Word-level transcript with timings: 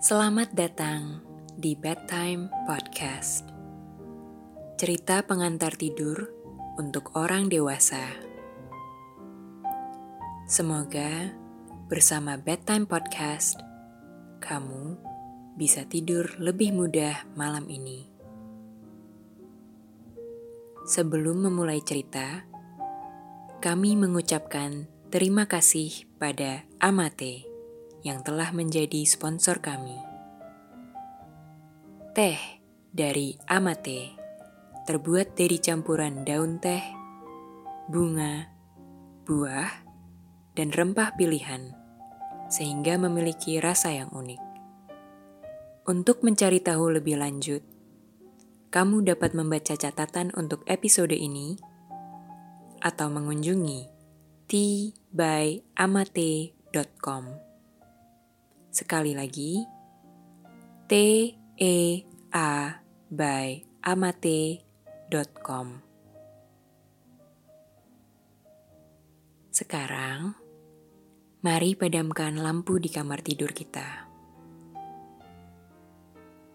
Selamat 0.00 0.56
datang 0.56 1.20
di 1.60 1.76
Bedtime 1.76 2.48
Podcast. 2.64 3.44
Cerita 4.80 5.20
pengantar 5.20 5.76
tidur 5.76 6.24
untuk 6.80 7.12
orang 7.20 7.52
dewasa. 7.52 8.08
Semoga 10.48 11.36
bersama 11.92 12.40
Bedtime 12.40 12.88
Podcast, 12.88 13.60
kamu 14.40 14.96
bisa 15.60 15.84
tidur 15.84 16.32
lebih 16.40 16.72
mudah 16.72 17.28
malam 17.36 17.68
ini. 17.68 18.08
Sebelum 20.88 21.44
memulai 21.44 21.84
cerita, 21.84 22.48
kami 23.60 24.00
mengucapkan 24.00 24.88
terima 25.12 25.44
kasih 25.44 26.08
pada 26.16 26.64
Amate 26.80 27.49
yang 28.06 28.24
telah 28.24 28.52
menjadi 28.52 29.04
sponsor 29.04 29.60
kami. 29.60 29.96
Teh 32.16 32.40
dari 32.90 33.38
Amate 33.46 34.20
terbuat 34.90 35.38
dari 35.38 35.62
campuran 35.62 36.26
daun 36.26 36.58
teh, 36.58 36.82
bunga, 37.86 38.50
buah, 39.22 39.70
dan 40.58 40.74
rempah 40.74 41.14
pilihan, 41.14 41.70
sehingga 42.50 42.98
memiliki 42.98 43.62
rasa 43.62 43.94
yang 43.94 44.10
unik. 44.10 44.42
Untuk 45.86 46.26
mencari 46.26 46.58
tahu 46.58 46.98
lebih 46.98 47.22
lanjut, 47.22 47.62
kamu 48.74 49.06
dapat 49.06 49.30
membaca 49.34 49.74
catatan 49.78 50.30
untuk 50.34 50.62
episode 50.66 51.14
ini 51.14 51.54
atau 52.82 53.06
mengunjungi 53.10 53.86
tbyamate.com. 54.50 57.49
Sekali 58.70 59.18
lagi, 59.18 59.66
t 60.86 60.92
e 61.58 61.76
a 62.30 62.78
by 63.10 63.66
amate.com. 63.82 65.66
Sekarang, 69.50 70.38
mari 71.42 71.74
padamkan 71.74 72.38
lampu 72.38 72.78
di 72.78 72.86
kamar 72.86 73.26
tidur 73.26 73.50
kita. 73.50 74.06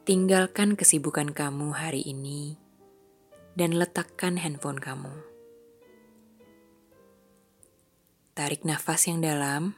Tinggalkan 0.08 0.80
kesibukan 0.80 1.36
kamu 1.36 1.76
hari 1.76 2.00
ini 2.00 2.56
dan 3.60 3.76
letakkan 3.76 4.40
handphone 4.40 4.80
kamu. 4.80 5.12
Tarik 8.32 8.64
nafas 8.64 9.12
yang 9.12 9.20
dalam 9.20 9.76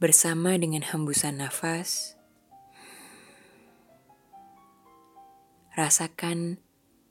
bersama 0.00 0.56
dengan 0.56 0.80
hembusan 0.80 1.44
nafas, 1.44 2.16
rasakan 5.76 6.56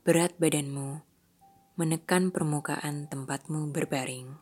berat 0.01 0.33
badanmu 0.41 1.05
menekan 1.77 2.33
permukaan 2.33 3.05
tempatmu 3.05 3.69
berbaring. 3.69 4.41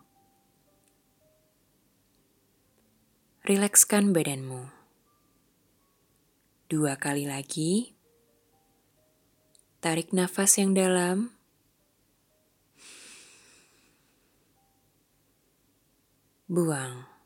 Rilekskan 3.44 4.16
badanmu. 4.16 4.72
Dua 6.72 6.96
kali 6.96 7.28
lagi. 7.28 8.00
Tarik 9.84 10.16
nafas 10.16 10.56
yang 10.56 10.72
dalam. 10.72 11.36
Buang. 16.48 17.17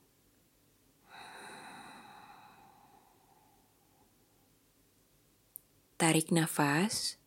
Tarik 6.01 6.33
nafas. 6.33 7.21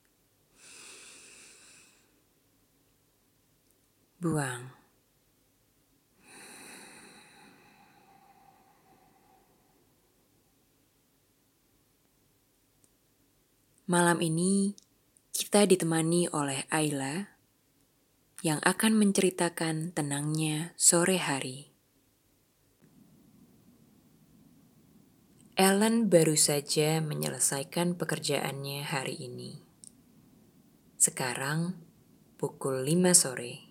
Buang. 4.18 4.74
Malam 13.86 14.18
ini 14.18 14.74
kita 15.30 15.70
ditemani 15.70 16.26
oleh 16.34 16.66
Ayla 16.66 17.30
yang 18.42 18.58
akan 18.58 18.98
menceritakan 18.98 19.94
tenangnya 19.94 20.74
sore 20.74 21.22
hari. 21.22 21.73
Ellen 25.54 26.10
baru 26.10 26.34
saja 26.34 26.98
menyelesaikan 26.98 27.94
pekerjaannya 27.94 28.82
hari 28.82 29.14
ini. 29.22 29.62
Sekarang 30.98 31.78
pukul 32.34 32.82
5 32.82 33.14
sore. 33.14 33.62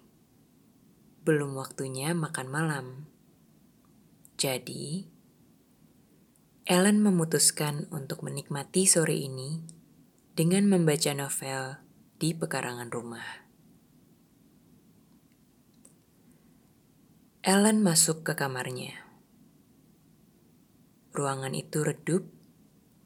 Belum 1.28 1.60
waktunya 1.60 2.16
makan 2.16 2.48
malam. 2.48 2.88
Jadi, 4.40 5.12
Ellen 6.64 7.04
memutuskan 7.04 7.92
untuk 7.92 8.24
menikmati 8.24 8.88
sore 8.88 9.20
ini 9.20 9.60
dengan 10.40 10.72
membaca 10.72 11.12
novel 11.12 11.84
di 12.16 12.32
pekarangan 12.32 12.88
rumah. 12.96 13.44
Ellen 17.44 17.84
masuk 17.84 18.24
ke 18.24 18.40
kamarnya. 18.40 19.04
Ruangan 21.14 21.54
itu 21.54 21.86
redup 21.86 22.26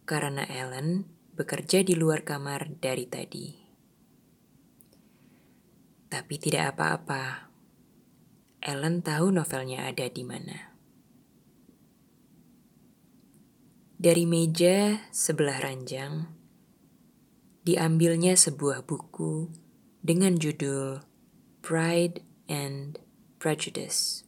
karena 0.07 0.47
Ellen 0.47 1.11
bekerja 1.35 1.83
di 1.83 1.91
luar 1.91 2.23
kamar 2.23 2.79
dari 2.79 3.03
tadi. 3.03 3.51
Tapi 6.07 6.35
tidak 6.39 6.75
apa-apa. 6.75 7.51
Ellen 8.63 9.03
tahu 9.03 9.35
novelnya 9.35 9.91
ada 9.91 10.07
di 10.07 10.23
mana. 10.23 10.71
Dari 13.99 14.23
meja 14.23 15.03
sebelah 15.11 15.59
ranjang, 15.59 16.31
diambilnya 17.67 18.39
sebuah 18.39 18.87
buku 18.87 19.51
dengan 19.99 20.39
judul 20.39 21.03
Pride 21.59 22.23
and 22.47 23.03
Prejudice. 23.35 24.26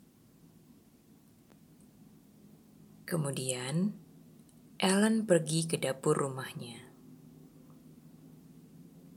Kemudian, 3.10 3.98
Ellen 4.78 5.26
pergi 5.26 5.66
ke 5.66 5.82
dapur 5.82 6.14
rumahnya. 6.14 6.94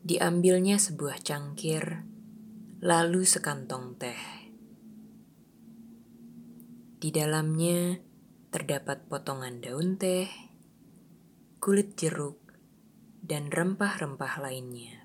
Diambilnya 0.01 0.81
sebuah 0.81 1.21
cangkir, 1.21 2.01
lalu 2.81 3.29
sekantong 3.29 4.01
teh. 4.01 4.49
Di 7.05 7.13
dalamnya 7.13 8.01
terdapat 8.49 9.13
potongan 9.13 9.61
daun 9.61 10.01
teh, 10.01 10.33
kulit 11.61 11.93
jeruk, 11.93 12.41
dan 13.21 13.53
rempah-rempah 13.53 14.41
lainnya. 14.41 15.05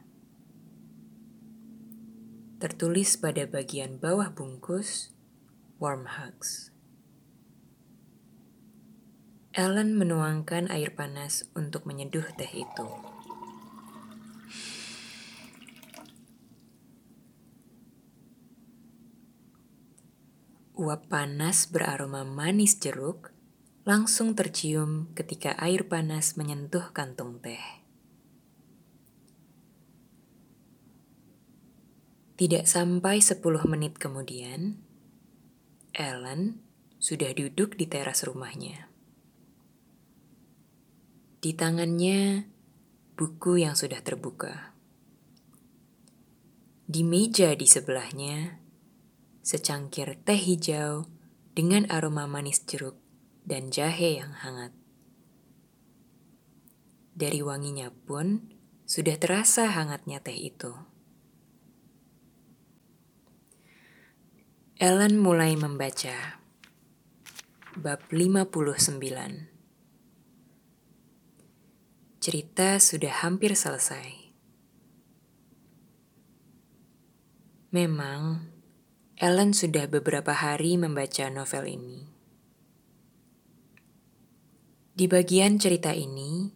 Tertulis 2.63 3.19
pada 3.19 3.43
bagian 3.51 3.99
bawah 3.99 4.31
bungkus, 4.31 5.11
warm 5.75 6.07
hugs. 6.07 6.76
Ellen 9.57 9.97
menuangkan 9.97 10.69
air 10.69 10.93
panas 10.93 11.49
untuk 11.57 11.89
menyeduh 11.89 12.29
teh 12.37 12.61
itu. 12.61 12.85
Uap 20.77 21.09
panas 21.09 21.65
beraroma 21.73 22.21
manis 22.21 22.77
jeruk 22.77 23.33
langsung 23.81 24.37
tercium 24.37 25.09
ketika 25.17 25.57
air 25.57 25.89
panas 25.89 26.37
menyentuh 26.37 26.93
kantung 26.93 27.41
teh. 27.41 27.81
Tidak 32.37 32.69
sampai 32.69 33.25
sepuluh 33.25 33.65
menit 33.65 33.97
kemudian, 33.97 34.77
Ellen 35.97 36.61
sudah 37.01 37.33
duduk 37.33 37.73
di 37.73 37.89
teras 37.89 38.21
rumahnya. 38.21 38.86
Di 41.37 41.53
tangannya, 41.53 42.49
buku 43.13 43.61
yang 43.61 43.77
sudah 43.77 44.01
terbuka. 44.01 44.73
Di 46.89 47.05
meja 47.05 47.53
di 47.53 47.69
sebelahnya, 47.69 48.57
secangkir 49.45 50.17
teh 50.25 50.39
hijau 50.39 51.05
dengan 51.53 51.85
aroma 51.93 52.25
manis 52.25 52.65
jeruk 52.65 52.97
dan 53.45 53.69
jahe 53.69 54.17
yang 54.17 54.33
hangat. 54.33 54.73
Dari 57.13 57.45
wanginya 57.45 57.93
pun 57.93 58.49
sudah 58.89 59.21
terasa 59.21 59.69
hangatnya 59.69 60.17
teh 60.25 60.33
itu. 60.33 60.73
Ellen 64.81 65.21
mulai 65.21 65.53
membaca. 65.53 66.41
bab 67.77 68.01
59. 68.09 69.56
Cerita 72.27 72.75
sudah 72.75 73.23
hampir 73.23 73.55
selesai. 73.55 74.35
Memang, 77.71 78.51
Ellen 79.15 79.55
sudah 79.55 79.87
beberapa 79.87 80.35
hari 80.35 80.75
membaca 80.75 81.31
novel 81.31 81.79
ini. 81.79 82.03
Di 84.91 85.07
bagian 85.07 85.55
cerita 85.55 85.95
ini, 85.95 86.51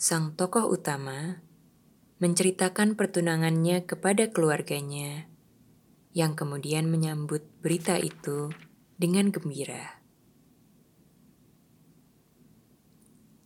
sang 0.00 0.40
tokoh 0.40 0.64
utama 0.72 1.44
menceritakan 2.24 2.96
pertunangannya 2.96 3.84
kepada 3.84 4.32
keluarganya 4.32 5.28
yang 6.16 6.32
kemudian 6.32 6.88
menyambut 6.88 7.44
berita 7.60 8.00
itu 8.00 8.48
dengan 8.96 9.28
gembira. 9.28 10.01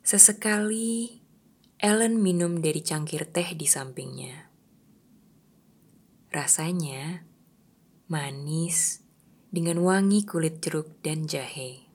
Sesekali, 0.07 1.19
Ellen 1.83 2.23
minum 2.23 2.63
dari 2.63 2.79
cangkir 2.79 3.27
teh 3.27 3.59
di 3.59 3.67
sampingnya. 3.67 4.47
Rasanya 6.31 7.27
manis 8.07 9.03
dengan 9.51 9.83
wangi 9.83 10.23
kulit 10.23 10.63
jeruk 10.63 11.03
dan 11.03 11.27
jahe. 11.27 11.91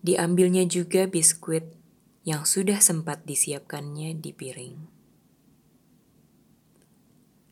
Diambilnya 0.00 0.64
juga 0.64 1.04
biskuit 1.04 1.68
yang 2.24 2.48
sudah 2.48 2.80
sempat 2.80 3.28
disiapkannya 3.28 4.16
di 4.16 4.32
piring. 4.32 4.76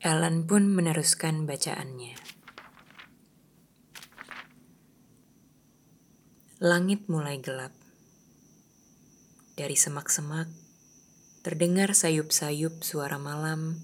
Ellen 0.00 0.48
pun 0.48 0.72
meneruskan 0.72 1.44
bacaannya. 1.44 2.16
Langit 6.64 7.12
mulai 7.12 7.44
gelap. 7.44 7.75
Dari 9.56 9.72
semak-semak, 9.72 10.52
terdengar 11.40 11.96
sayup-sayup 11.96 12.84
suara 12.84 13.16
malam, 13.16 13.80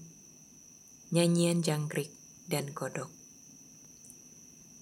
nyanyian 1.09 1.65
jangkrik, 1.65 2.13
dan 2.45 2.69
kodok. 2.77 3.09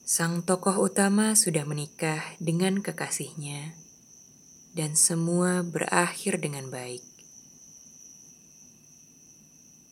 Sang 0.03 0.43
tokoh 0.43 0.83
utama 0.83 1.31
sudah 1.39 1.63
menikah 1.63 2.19
dengan 2.43 2.83
kekasihnya, 2.83 3.71
dan 4.75 4.99
semua 4.99 5.63
berakhir 5.63 6.43
dengan 6.43 6.67
baik. 6.67 7.07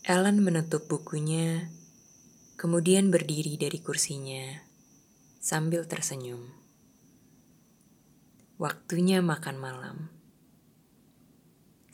Ellen 0.03 0.43
menutup 0.43 0.91
bukunya, 0.91 1.71
kemudian 2.59 3.07
berdiri 3.07 3.55
dari 3.55 3.79
kursinya 3.79 4.67
sambil 5.39 5.87
tersenyum. 5.87 6.51
Waktunya 8.59 9.23
makan 9.23 9.55
malam. 9.55 10.18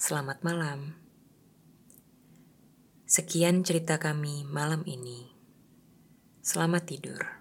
Selamat 0.06 0.46
malam. 0.46 0.94
Sekian 3.10 3.66
cerita 3.66 3.98
kami 3.98 4.46
malam 4.46 4.86
ini. 4.86 5.34
Selamat 6.46 6.86
tidur. 6.86 7.35